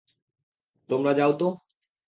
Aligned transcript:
তোমরা 0.89 1.11
যাও 1.13 1.31
তো! 1.33 1.47